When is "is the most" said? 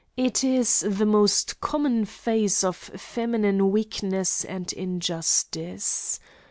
0.43-1.59